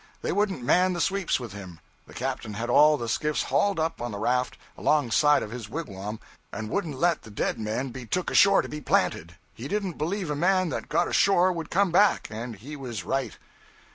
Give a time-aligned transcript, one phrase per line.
[0.23, 1.79] They wouldn't man the sweeps with him.
[2.07, 6.19] The captain had all the skiffs hauled up on the raft, alongside of his wigwam,
[6.51, 10.31] and wouldn't let the dead men be took ashore to be planted; he didn't believe
[10.31, 13.37] a man that got ashore would come back; and he was right.